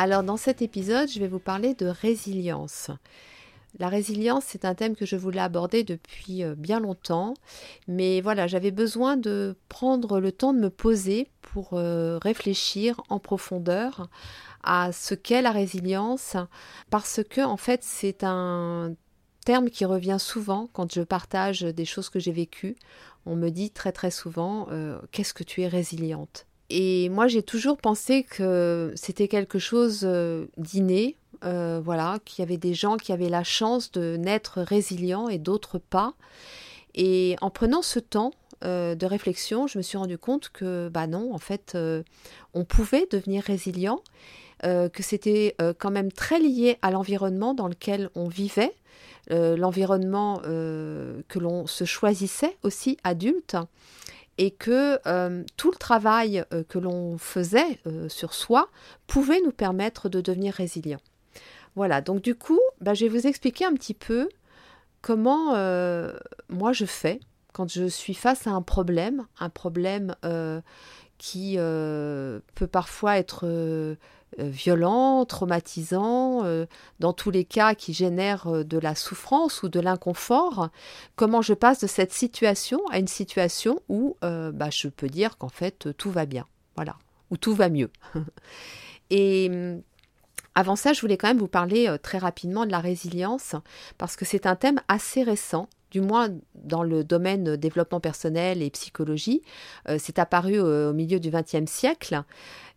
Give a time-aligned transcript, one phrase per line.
[0.00, 2.92] Alors dans cet épisode, je vais vous parler de résilience.
[3.80, 7.34] La résilience, c'est un thème que je voulais aborder depuis euh, bien longtemps,
[7.88, 13.18] mais voilà, j'avais besoin de prendre le temps de me poser pour euh, réfléchir en
[13.18, 14.08] profondeur
[14.62, 16.36] à ce qu'est la résilience,
[16.90, 18.94] parce que en fait, c'est un
[19.44, 22.76] terme qui revient souvent quand je partage des choses que j'ai vécues.
[23.26, 26.46] On me dit très très souvent euh, qu'est-ce que tu es résiliente?
[26.70, 32.46] Et moi, j'ai toujours pensé que c'était quelque chose euh, d'inné, euh, voilà, qu'il y
[32.46, 36.14] avait des gens qui avaient la chance de naître résilients et d'autres pas.
[36.94, 38.32] Et en prenant ce temps
[38.64, 41.76] euh, de réflexion, je me suis rendu compte que, bah non, en fait,
[42.52, 44.00] on pouvait devenir résilient,
[44.62, 48.74] que c'était quand même très lié à l'environnement dans lequel on vivait,
[49.30, 53.56] l'environnement que l'on se choisissait aussi adulte
[54.38, 58.68] et que euh, tout le travail euh, que l'on faisait euh, sur soi
[59.08, 61.00] pouvait nous permettre de devenir résilient.
[61.74, 64.28] Voilà, donc du coup, bah, je vais vous expliquer un petit peu
[65.02, 65.52] comment
[66.48, 67.20] moi je fais
[67.52, 70.16] quand je suis face à un problème, un problème
[71.18, 73.96] qui peut parfois être
[74.38, 76.66] euh, violent, traumatisant, euh,
[77.00, 80.68] dans tous les cas qui génèrent euh, de la souffrance ou de l'inconfort,
[81.16, 85.48] comment je passe de cette situation à une situation où bah, je peux dire qu'en
[85.48, 86.96] fait tout va bien, voilà,
[87.30, 87.90] ou tout va mieux.
[89.10, 89.82] Et hum,
[90.54, 93.54] avant ça, je voulais quand même vous parler très rapidement de la résilience,
[93.96, 98.68] parce que c'est un thème assez récent du moins dans le domaine développement personnel et
[98.70, 99.40] psychologie.
[99.98, 102.24] c'est apparu au milieu du XXe siècle.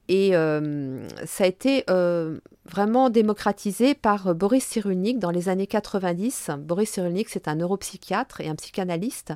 [0.08, 6.52] Et euh, ça a été euh, vraiment démocratisé par Boris Cyrulnik dans les années 90.
[6.60, 9.34] Boris Cyrulnik, c'est un neuropsychiatre et un psychanalyste.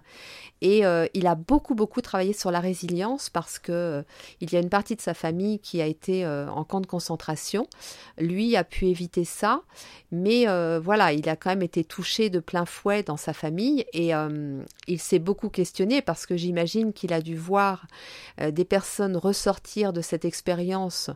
[0.62, 4.04] Et euh, il a beaucoup, beaucoup travaillé sur la résilience parce que
[4.42, 7.68] il y a une partie de sa famille qui a été en camp de concentration.
[8.18, 9.62] Lui a pu éviter ça.
[10.12, 10.46] Mais
[10.80, 13.86] voilà, il a quand même été touché de plein fouet dans sa famille.
[13.94, 14.12] Et
[14.88, 17.88] il s'est beaucoup questionné parce que j'imagine qu'il a dû voir
[18.40, 21.10] des personnes ressortir de cette expérience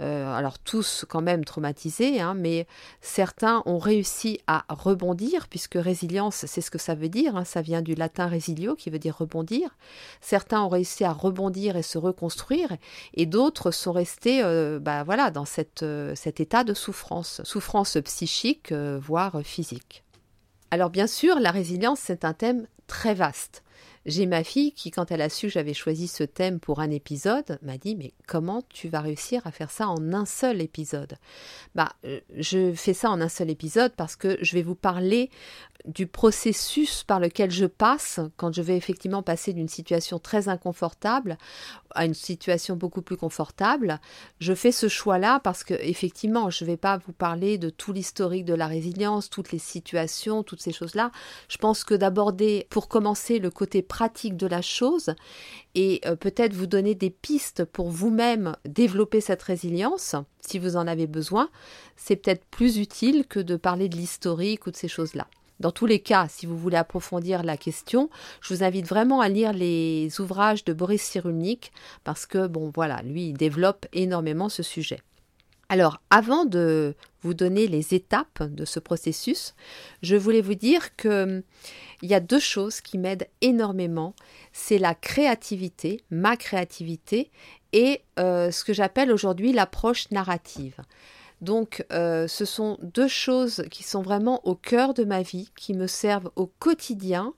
[0.00, 2.68] euh, alors tous quand même traumatisés, hein, mais
[3.00, 7.60] certains ont réussi à rebondir, puisque résilience, c'est ce que ça veut dire, hein, ça
[7.60, 9.76] vient du latin resilio, qui veut dire rebondir.
[10.20, 12.76] Certains ont réussi à rebondir et se reconstruire,
[13.14, 15.44] et d'autres sont restés euh, bah, voilà, dans
[15.82, 20.04] euh, cet état de souffrance, souffrance psychique, voire physique.
[20.70, 23.64] Alors bien sûr, la résilience, c'est un thème très vaste.
[24.10, 26.90] J'ai ma fille qui, quand elle a su que j'avais choisi ce thème pour un
[26.90, 31.14] épisode, m'a dit Mais comment tu vas réussir à faire ça en un seul épisode?
[31.76, 35.30] Bah, euh, je fais ça en un seul épisode parce que je vais vous parler
[35.84, 41.38] du processus par lequel je passe quand je vais effectivement passer d'une situation très inconfortable
[41.94, 44.00] à une situation beaucoup plus confortable.
[44.38, 47.92] Je fais ce choix-là parce que effectivement, je ne vais pas vous parler de tout
[47.92, 51.10] l'historique de la résilience, toutes les situations, toutes ces choses-là.
[51.48, 55.14] Je pense que d'aborder pour commencer le côté pratique de la chose
[55.74, 60.86] et euh, peut-être vous donner des pistes pour vous-même développer cette résilience si vous en
[60.86, 61.48] avez besoin,
[61.96, 65.26] c'est peut-être plus utile que de parler de l'historique ou de ces choses-là.
[65.60, 68.08] Dans tous les cas, si vous voulez approfondir la question,
[68.40, 71.70] je vous invite vraiment à lire les ouvrages de Boris Cyrulnik
[72.02, 75.00] parce que, bon, voilà, lui, il développe énormément ce sujet.
[75.68, 79.54] Alors, avant de vous donner les étapes de ce processus,
[80.02, 81.44] je voulais vous dire que
[82.02, 84.14] il y a deux choses qui m'aident énormément.
[84.52, 87.30] C'est la créativité, ma créativité,
[87.72, 90.74] et euh, ce que j'appelle aujourd'hui l'approche narrative.
[91.40, 95.74] Donc euh, ce sont deux choses qui sont vraiment au cœur de ma vie, qui
[95.74, 97.32] me servent au quotidien.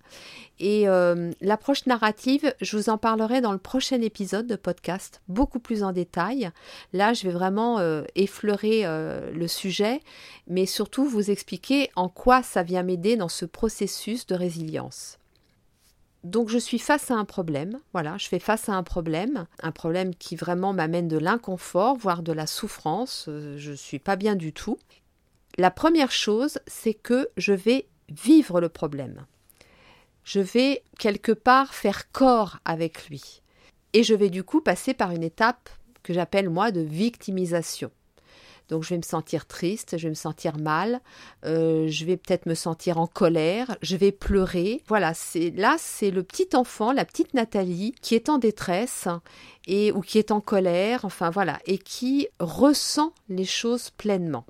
[0.59, 5.59] Et euh, l'approche narrative, je vous en parlerai dans le prochain épisode de podcast, beaucoup
[5.59, 6.51] plus en détail.
[6.93, 10.01] Là, je vais vraiment euh, effleurer le sujet,
[10.47, 15.19] mais surtout vous expliquer en quoi ça vient m'aider dans ce processus de résilience.
[16.25, 19.73] Donc je suis face à un problème, voilà, je fais face à un problème, un
[19.73, 24.15] problème qui vraiment m'amène de l'inconfort, voire de la souffrance, euh, je ne suis pas
[24.15, 24.79] bien du tout.
[25.59, 29.27] La première chose, c'est que je vais vivre le problème.
[30.23, 33.43] Je vais quelque part faire corps avec lui.
[33.93, 35.69] Et je vais du coup passer par une étape
[36.05, 37.91] que j'appelle moi de victimisation.
[38.73, 41.03] Donc je vais me sentir triste, je vais me sentir mal,
[41.45, 44.83] euh, je vais peut-être me sentir en colère, je vais pleurer.
[44.89, 49.09] Voilà, c'est là c'est le petit enfant, la petite Nathalie qui est en détresse
[49.67, 54.47] et ou qui est en colère, enfin voilà, et qui ressent les choses pleinement.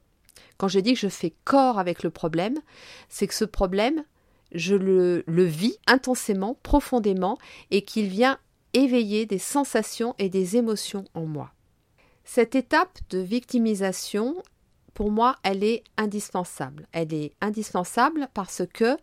[0.56, 2.60] Quand je dis que je fais corps avec le problème,
[3.08, 4.04] c'est que ce problème,
[4.52, 7.38] je le, le vis intensément, profondément,
[7.72, 8.38] et qu'il vient
[8.72, 11.50] éveiller des sensations et des émotions en moi.
[12.24, 14.42] Cette étape de victimisation,
[14.94, 16.86] pour moi, elle est indispensable.
[16.92, 18.96] Elle est indispensable parce que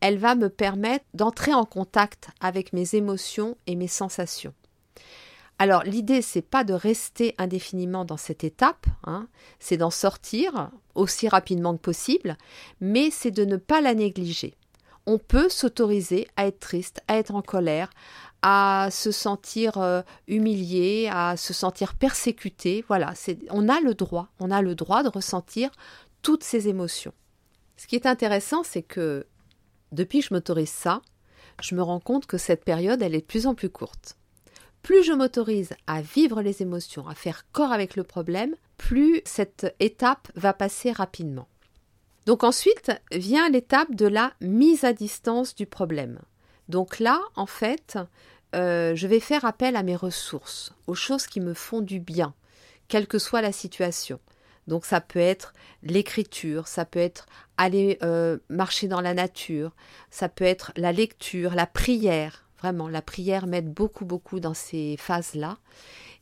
[0.00, 4.54] elle va me permettre d'entrer en contact avec mes émotions et mes sensations.
[5.58, 9.26] Alors l'idée c'est pas de rester indéfiniment dans cette étape, hein,
[9.58, 12.36] c'est d'en sortir aussi rapidement que possible,
[12.80, 14.54] mais c'est de ne pas la négliger.
[15.06, 17.90] On peut s'autoriser à être triste, à être en colère,
[18.42, 22.84] à se sentir euh, humilié, à se sentir persécuté.
[22.88, 23.14] Voilà,
[23.50, 25.70] on a le droit, on a le droit de ressentir
[26.22, 27.12] toutes ces émotions.
[27.76, 29.26] Ce qui est intéressant, c'est que
[29.92, 31.02] depuis que je m'autorise ça,
[31.60, 34.16] je me rends compte que cette période, elle est de plus en plus courte.
[34.82, 39.74] Plus je m'autorise à vivre les émotions, à faire corps avec le problème, plus cette
[39.80, 41.48] étape va passer rapidement.
[42.26, 46.20] Donc ensuite vient l'étape de la mise à distance du problème.
[46.68, 47.98] Donc là, en fait,
[48.54, 52.34] euh, je vais faire appel à mes ressources, aux choses qui me font du bien,
[52.88, 54.20] quelle que soit la situation.
[54.66, 57.26] Donc ça peut être l'écriture, ça peut être
[57.56, 59.72] aller euh, marcher dans la nature,
[60.10, 62.44] ça peut être la lecture, la prière.
[62.58, 65.58] Vraiment, la prière m'aide beaucoup, beaucoup dans ces phases-là.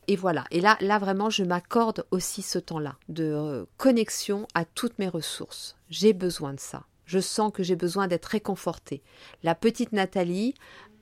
[0.07, 0.45] Et voilà.
[0.51, 5.09] Et là, là vraiment, je m'accorde aussi ce temps-là de euh, connexion à toutes mes
[5.09, 5.75] ressources.
[5.89, 6.83] J'ai besoin de ça.
[7.07, 9.01] Je sens que j'ai besoin d'être réconfortée.
[9.41, 10.53] La petite Nathalie,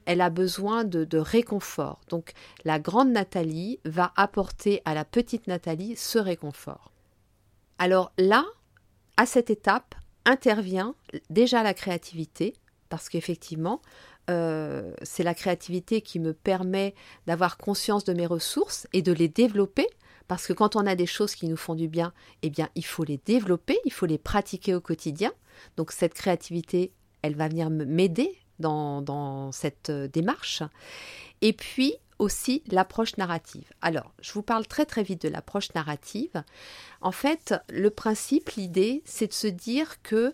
[0.06, 2.00] elle a besoin de, réconfort.
[2.10, 2.32] Donc
[2.64, 6.92] la grande Nathalie va apporter à la petite Nathalie ce réconfort.
[7.80, 8.46] Alors là,
[9.18, 10.96] à cette étape, intervient
[11.30, 12.54] déjà la créativité,
[12.90, 13.82] parce qu'effectivement,
[14.30, 16.96] euh, c'est la créativité qui me permet
[17.28, 19.88] d'avoir conscience de mes ressources et de les développer
[20.28, 22.86] parce que quand on a des choses qui nous font du bien, eh bien, il
[22.86, 25.32] faut les développer, il faut les pratiquer au quotidien.
[25.78, 26.92] Donc, cette créativité,
[27.22, 30.64] elle va venir m'aider dans, cette euh, démarche.
[31.42, 33.70] Et puis, aussi l'approche narrative.
[33.82, 36.44] Alors, je vous parle très très vite de l'approche narrative.
[37.02, 40.32] En fait, le principe, l'idée, c'est de se dire que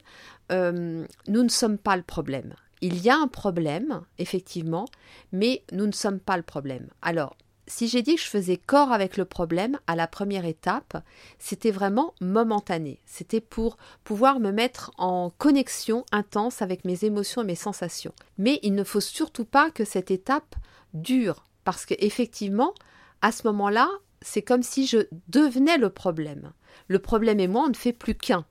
[0.50, 2.54] nous ne sommes pas le problème.
[2.82, 4.86] Il y a un problème, effectivement,
[5.32, 6.88] mais nous ne sommes pas le problème.
[7.02, 7.36] Alors,
[7.72, 11.02] si j'ai dit que je faisais corps avec le problème à la première étape,
[11.40, 13.00] c'était vraiment momentané.
[13.06, 18.14] C'était pour pouvoir me mettre en connexion intense avec mes émotions et mes sensations.
[18.38, 20.56] Mais il ne faut surtout pas que cette étape
[20.94, 22.74] dure, parce qu'effectivement,
[23.22, 23.88] à ce moment-là,
[24.22, 26.52] c'est comme si je devenais le problème.
[26.90, 28.46] Le problème et moi, on ne fait plus qu'un.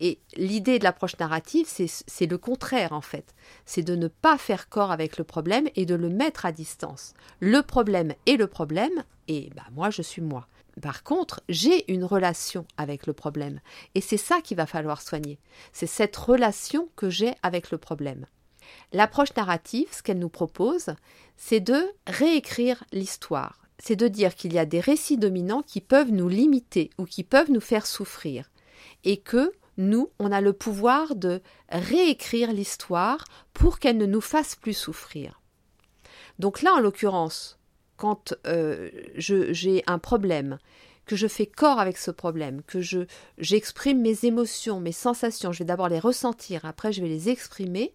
[0.00, 3.34] Et l'idée de l'approche narrative, c'est le contraire en fait.
[3.64, 7.14] C'est de ne pas faire corps avec le problème et de le mettre à distance.
[7.40, 10.46] Le problème est le problème et bah, moi je suis moi.
[10.82, 13.60] Par contre, j'ai une relation avec le problème
[13.94, 15.38] et c'est ça qu'il va falloir soigner.
[15.72, 18.26] C'est cette relation que j'ai avec le problème.
[18.92, 20.94] L'approche narrative, ce qu'elle nous propose,
[21.36, 23.60] c'est de réécrire l'histoire.
[23.78, 27.24] C'est de dire qu'il y a des récits dominants qui peuvent nous limiter ou qui
[27.24, 28.50] peuvent nous faire souffrir
[29.04, 34.54] et que nous, on a le pouvoir de réécrire l'histoire pour qu'elle ne nous fasse
[34.54, 35.40] plus souffrir.
[36.38, 37.58] Donc là, en l'occurrence,
[37.96, 40.58] quand euh, j'ai un problème,
[41.06, 43.00] que je fais corps avec ce problème, que je
[43.38, 47.92] j'exprime mes émotions, mes sensations, je vais d'abord les ressentir, après je vais les exprimer.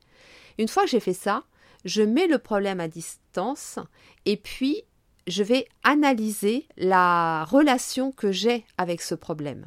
[0.58, 1.44] Une fois que j'ai fait ça,
[1.86, 3.80] je mets le problème à distance
[4.25, 4.84] et puis
[5.27, 9.65] je vais analyser la relation que j'ai avec ce problème.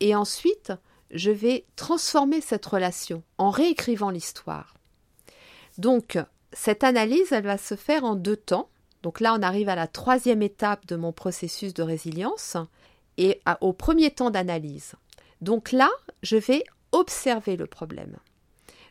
[0.00, 0.72] Et ensuite,
[1.10, 4.74] je vais transformer cette relation en réécrivant l'histoire.
[5.78, 6.18] Donc,
[6.52, 8.68] cette analyse, elle va se faire en deux temps.
[9.02, 12.56] Donc là, on arrive à la troisième étape de mon processus de résilience
[13.16, 14.94] et au premier temps d'analyse.
[15.40, 15.90] Donc là,
[16.22, 18.16] je vais observer le problème.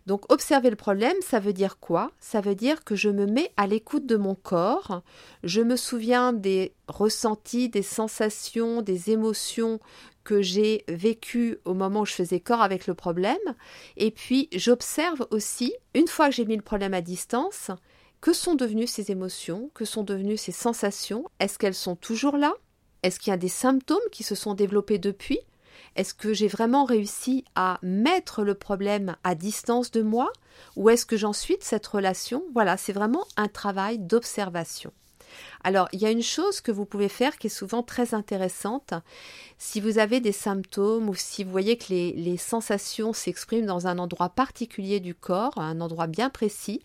[0.06, 2.12] Donc observer le problème, ça veut dire quoi?
[2.20, 5.04] Ça veut dire que je me mets à l'écoute de mon corps,
[5.44, 9.80] je me souviens des ressentis, des sensations, des émotions
[10.30, 13.56] que j'ai vécues au moment où je faisais corps avec le problème,
[13.98, 17.72] et puis j'observe aussi, une fois que j'ai mis le problème à distance,
[18.22, 22.54] que sont devenues ces émotions, que sont devenues ces sensations, est-ce qu'elles sont toujours là?
[23.02, 25.40] Est-ce qu'il y a des symptômes qui se sont développés depuis?
[25.96, 30.32] Est-ce que j'ai vraiment réussi à mettre le problème à distance de moi?
[30.76, 32.44] Ou est-ce que j'en suis de cette relation?
[32.54, 34.94] Voilà, c'est vraiment un travail d'observation.
[35.64, 38.94] Alors, il y a une chose que vous pouvez faire qui est souvent très intéressante.
[39.58, 44.00] Si vous avez des symptômes ou si vous voyez que les, sensations s'expriment dans un
[44.00, 46.82] endroit particulier du corps, un endroit bien précis,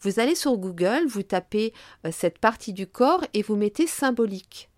[0.00, 1.72] vous allez sur Google, vous tapez
[2.04, 4.68] euh, cette partie du corps et vous mettez symbolique.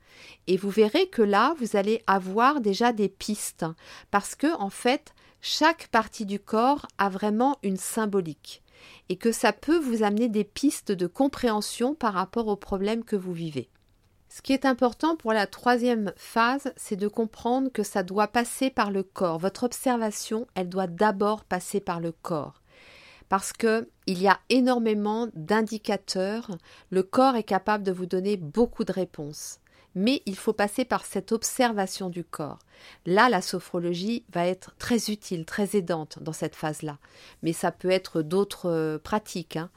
[0.47, 3.67] Et vous verrez que là, vous allez avoir déjà des pistes.
[4.11, 8.63] Parce que, en fait, chaque partie du corps a vraiment une symbolique
[9.09, 13.17] et que ça peut vous amener des pistes de compréhension par rapport au problème que
[13.17, 13.71] vous vivez.
[14.29, 18.71] Ce qui est important pour la troisième phase, c'est de comprendre que ça doit passer
[18.71, 19.39] par le corps.
[19.39, 22.63] Votre observation, elle doit d'abord passer par le corps.
[23.29, 26.51] Parce que il y a énormément d'indicateurs,
[26.91, 29.60] le corps est capable de vous donner beaucoup de réponses
[29.95, 32.59] mais il faut passer par cette observation du corps.
[33.07, 36.99] Là, la sophrologie va être très utile, très aidante dans cette phase-là,
[37.43, 39.57] mais ça peut être d'autres euh, pratiques.
[39.57, 39.71] Hein.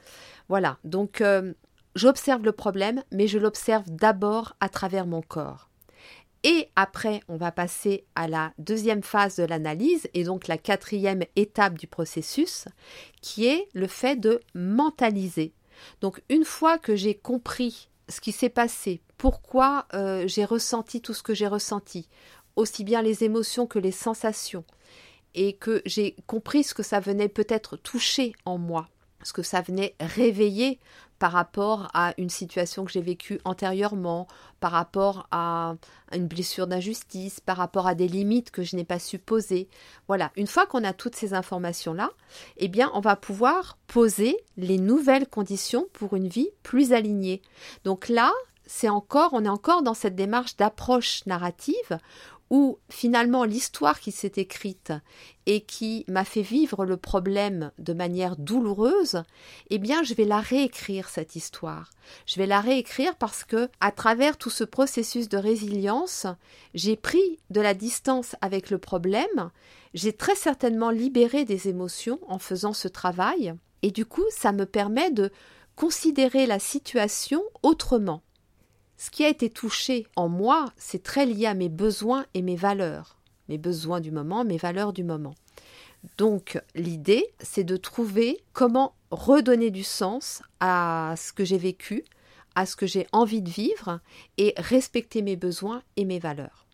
[0.49, 1.53] Voilà, donc euh,
[1.95, 5.69] j'observe le problème, mais je l'observe d'abord à travers mon corps.
[6.43, 11.23] Et après, on va passer à la deuxième phase de l'analyse, et donc la quatrième
[11.37, 12.65] étape du processus,
[13.21, 15.53] qui est le fait de mentaliser.
[16.01, 21.13] Donc une fois que j'ai compris ce qui s'est passé, pourquoi euh, j'ai ressenti tout
[21.13, 22.09] ce que j'ai ressenti,
[22.57, 24.65] aussi bien les émotions que les sensations,
[25.33, 28.89] et que j'ai compris ce que ça venait peut-être toucher en moi,
[29.23, 30.81] ce que ça venait réveiller
[31.19, 34.27] par rapport à une situation que j'ai vécue antérieurement,
[34.59, 35.75] par rapport à
[36.11, 39.69] une blessure d'injustice, par rapport à des limites que je n'ai pas su poser.
[40.09, 42.11] Voilà, une fois qu'on a toutes ces informations-là,
[42.57, 47.41] eh bien, on va pouvoir poser les nouvelles conditions pour une vie plus alignée.
[47.85, 48.33] Donc là,
[48.65, 51.99] c'est encore, on est encore dans cette démarche d'approche narrative
[52.49, 54.93] où finalement l'histoire qui s'est écrite
[55.47, 59.23] et qui m'a fait vivre le problème de manière douloureuse,
[59.71, 61.89] eh bien je vais la réécrire cette histoire.
[62.27, 66.27] Je vais la réécrire parce que à travers tout ce processus de résilience,
[66.75, 69.49] j'ai pris de la distance avec le problème,
[69.95, 74.67] j'ai très certainement libéré des émotions en faisant ce travail et du coup ça me
[74.67, 75.31] permet de
[75.75, 78.21] considérer la situation autrement.
[78.97, 82.55] Ce qui a été touché en moi, c'est très lié à mes besoins et mes
[82.55, 83.17] valeurs.
[83.49, 85.35] Mes besoins du moment, mes valeurs du moment.
[86.17, 92.03] Donc l'idée, c'est de trouver comment redonner du sens à ce que j'ai vécu,
[92.55, 93.99] à ce que j'ai envie de vivre
[94.37, 96.67] et respecter mes besoins et mes valeurs.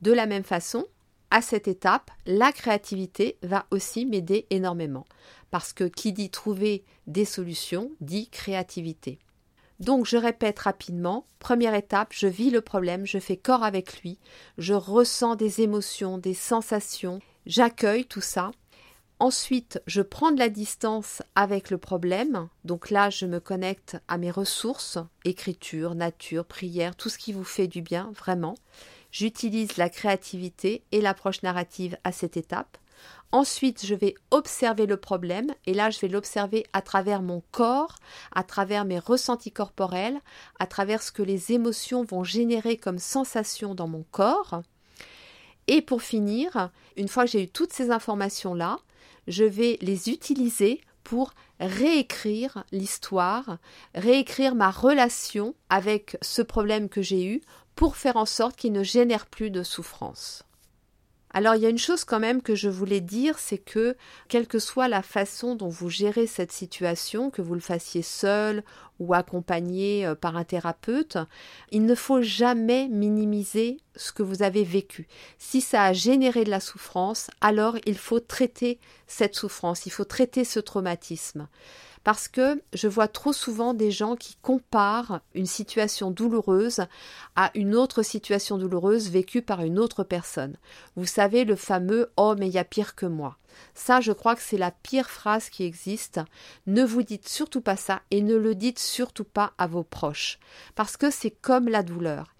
[0.00, 0.86] De la même façon,
[1.30, 5.04] à cette étape, la créativité va aussi m'aider énormément
[5.50, 9.18] parce que qui dit trouver des solutions dit créativité.
[9.78, 14.18] Donc je répète rapidement, première étape, je vis le problème, je fais corps avec lui,
[14.58, 18.52] je ressens des émotions, des sensations, j'accueille tout ça.
[19.18, 22.48] Ensuite, je prends de la distance avec le problème.
[22.64, 27.44] Donc là, je me connecte à mes ressources, écriture, nature, prière, tout ce qui vous
[27.44, 28.56] fait du bien, vraiment.
[29.10, 32.76] J'utilise la créativité et l'approche narrative à cette étape.
[33.32, 37.96] Ensuite, je vais observer le problème et là, je vais l'observer à travers mon corps,
[38.34, 40.20] à travers mes ressentis corporels,
[40.58, 44.62] à travers ce que les émotions vont générer comme sensation dans mon corps.
[45.66, 48.78] Et pour finir, une fois que j'ai eu toutes ces informations-là,
[49.26, 53.58] je vais les utiliser pour réécrire l'histoire,
[53.94, 57.40] réécrire ma relation avec ce problème que j'ai eu
[57.74, 60.45] pour faire en sorte qu'il ne génère plus de souffrance.
[61.32, 63.96] Alors il y a une chose quand même que je voulais dire, c'est que
[64.28, 68.62] quelle que soit la façon dont vous gérez cette situation, que vous le fassiez seul
[69.00, 71.18] ou accompagné euh, par un thérapeute,
[71.70, 75.08] il ne faut jamais minimiser ce que vous avez vécu.
[75.38, 80.04] Si ça a généré de la souffrance, alors il faut traiter cette souffrance, il faut
[80.04, 81.48] traiter ce traumatisme
[82.06, 86.82] parce que je vois trop souvent des gens qui comparent une situation douloureuse
[87.34, 90.56] à une autre situation douloureuse vécue par une autre personne.
[90.94, 93.38] Vous savez, le fameux Oh, mais il y a pire que moi.
[93.74, 96.20] Ça, je crois que c'est la pire phrase qui existe.
[96.68, 100.38] Ne vous dites surtout pas ça et ne le dites surtout pas à vos proches,
[100.76, 102.36] parce que c'est comme la douleur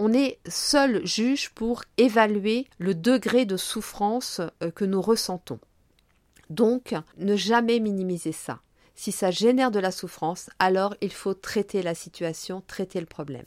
[0.00, 5.58] on est seul juge pour évaluer le degré de souffrance euh, que nous ressentons.
[6.50, 8.60] Donc, ne jamais minimiser ça.
[8.98, 13.46] Si ça génère de la souffrance, alors il faut traiter la situation, traiter le problème.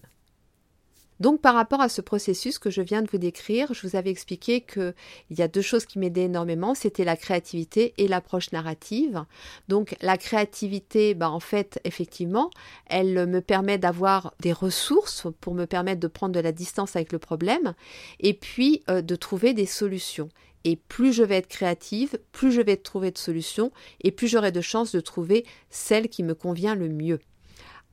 [1.19, 4.09] Donc par rapport à ce processus que je viens de vous décrire, je vous avais
[4.09, 4.93] expliqué qu'il
[5.29, 9.25] y a deux choses qui m'aidaient énormément, c'était la créativité et l'approche narrative.
[9.67, 12.49] Donc la créativité, bah, en fait, effectivement,
[12.85, 17.11] elle me permet d'avoir des ressources pour me permettre de prendre de la distance avec
[17.11, 17.73] le problème
[18.21, 20.29] et puis euh, de trouver des solutions.
[20.63, 23.71] Et plus je vais être créative, plus je vais trouver de solutions
[24.03, 27.19] et plus j'aurai de chances de trouver celle qui me convient le mieux.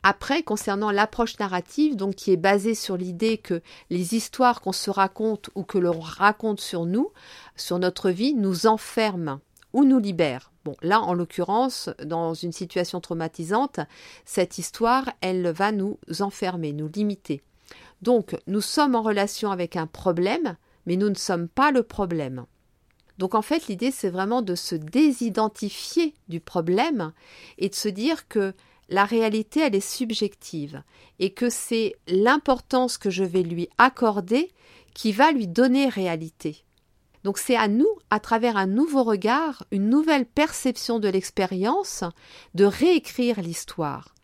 [0.02, 4.90] Après, concernant l'approche narrative, donc qui est basée sur l'idée que les histoires qu'on se
[4.90, 7.10] raconte ou que l'on raconte sur nous,
[7.56, 9.40] sur notre vie, nous enferment
[9.72, 10.52] ou nous libèrent.
[10.64, 13.80] Bon, là, en l'occurrence, dans une situation traumatisante,
[14.24, 17.42] cette histoire, elle va nous enfermer, nous limiter.
[18.00, 20.56] Donc, nous sommes en relation avec un problème,
[20.86, 22.46] mais nous ne sommes pas le problème.
[23.18, 27.12] Donc en fait, l'idée, c'est vraiment de se désidentifier du problème
[27.58, 28.54] et de se dire que
[28.88, 30.82] la réalité, elle est subjective
[31.18, 34.50] et que c'est l'importance que je vais lui accorder
[34.94, 36.64] qui va lui donner réalité.
[37.24, 42.04] Donc c'est à nous, à travers un nouveau regard, une nouvelle perception de l'expérience,
[42.54, 44.14] de réécrire l'histoire.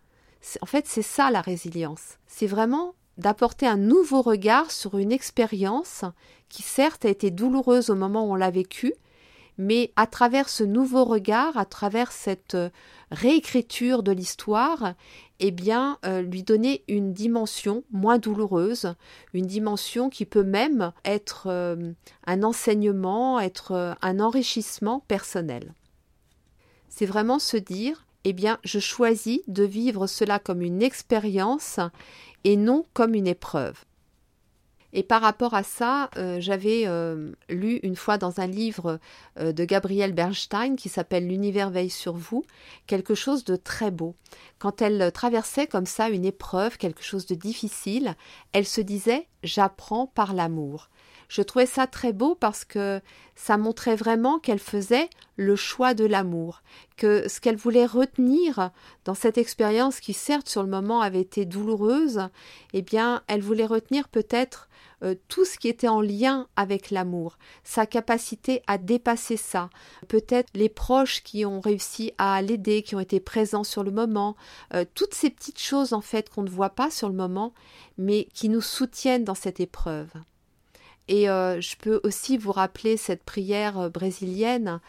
[0.61, 2.19] En fait, c'est ça la résilience.
[2.27, 6.05] C'est vraiment d'apporter un nouveau regard sur une expérience
[6.49, 8.95] qui certes a été douloureuse au moment où on l'a vécue,
[9.59, 12.71] mais à travers ce nouveau regard, à travers cette euh,
[13.11, 14.95] réécriture de l'histoire,
[15.41, 18.95] eh bien, euh, lui donner une dimension moins douloureuse,
[19.33, 21.93] une dimension qui peut même être euh,
[22.27, 25.73] un enseignement, être un enrichissement personnel.
[26.89, 31.79] C'est vraiment se dire, eh bien, je choisis de vivre cela comme une expérience
[32.45, 33.85] et non comme une épreuve.
[34.95, 39.01] Et par rapport à ça, euh, j'avais euh, lu une fois dans un livre
[39.41, 42.45] euh, de Gabrielle Bernstein qui s'appelle L'univers veille sur vous,
[42.87, 44.15] quelque chose de très beau.
[44.61, 48.15] Quand elle traversait comme ça une épreuve, quelque chose de difficile,
[48.53, 50.89] elle se disait J'apprends par l'amour.
[51.29, 53.01] Je trouvais ça très beau parce que
[53.35, 56.63] ça montrait vraiment qu'elle faisait le choix de l'amour,
[56.97, 58.71] que ce qu'elle voulait retenir
[59.05, 62.29] dans cette expérience qui certes sur le moment avait été douloureuse,
[62.73, 64.69] eh bien elle voulait retenir peut-être
[65.03, 69.71] euh, tout ce qui était en lien avec l'amour, sa capacité à dépasser ça,
[70.09, 74.37] peut-être les proches qui ont réussi à l'aider, qui ont été présents sur le moment,
[74.73, 77.53] euh, toutes ces petites choses en fait qu'on ne voit pas sur le moment,
[77.99, 80.11] mais qui nous soutiennent dans cette épreuve.
[81.09, 84.81] Et euh, je peux aussi vous rappeler cette prière brésilienne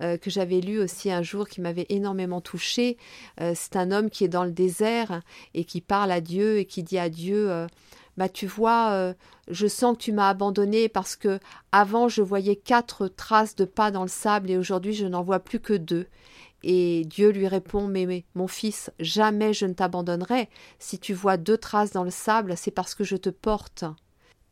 [0.00, 2.96] que j'avais lue aussi un jour qui m'avait énormément touchée.
[3.38, 5.22] c'est un homme qui est dans le désert
[5.54, 7.68] et qui parle à Dieu et qui dit à Dieu
[8.16, 9.14] bah tu vois, euh,
[9.48, 11.40] je sens que tu m'as abandonné parce que
[11.72, 15.40] avant je voyais quatre traces de pas dans le sable et aujourd'hui je n'en vois
[15.40, 16.06] plus que deux.
[16.62, 20.48] Et Dieu lui répond mais mon fils, jamais je ne t'abandonnerai.
[20.78, 23.84] Si tu vois deux traces dans le sable, c'est parce que je te porte.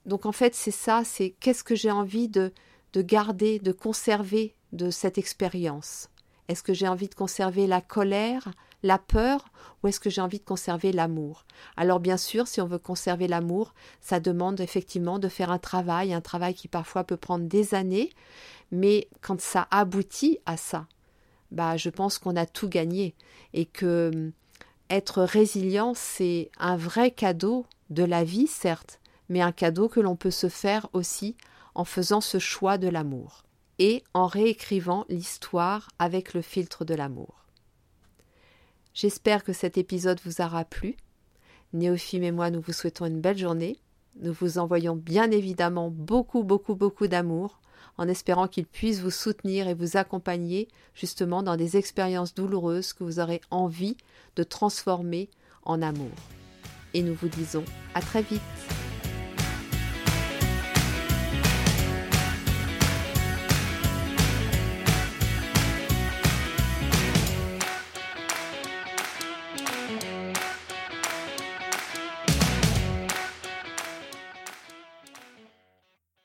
[0.06, 2.52] Donc en fait c'est ça, c'est qu'est-ce que j'ai envie de,
[2.92, 6.08] de garder, de conserver de cette expérience?
[6.48, 8.50] Est-ce que j'ai envie de conserver la colère,
[8.82, 9.44] la peur
[9.82, 11.44] ou est-ce que j'ai envie de conserver l'amour?
[11.76, 16.12] Alors bien sûr, si on veut conserver l'amour, ça demande effectivement de faire un travail,
[16.12, 18.10] un travail qui parfois peut prendre des années,
[18.70, 20.86] mais quand ça aboutit à ça,
[21.52, 23.14] bah je pense qu'on a tout gagné
[23.54, 24.32] et que hum,
[24.90, 30.16] être résilient, c'est un vrai cadeau de la vie certes, mais un cadeau que l'on
[30.16, 31.36] peut se faire aussi
[31.74, 33.44] en faisant ce choix de l'amour
[33.78, 37.46] et en réécrivant l'histoire avec le filtre de l'amour.
[38.94, 40.96] J'espère que cet épisode vous aura plu.
[41.72, 43.78] Néophime et moi, nous vous souhaitons une belle journée.
[44.20, 47.60] Nous vous envoyons bien évidemment beaucoup, beaucoup, beaucoup d'amour,
[47.96, 53.04] en espérant qu'il puisse vous soutenir et vous accompagner justement dans des expériences douloureuses que
[53.04, 53.96] vous aurez envie
[54.36, 55.30] de transformer
[55.62, 56.12] en amour.
[56.92, 58.42] Et nous vous disons à très vite.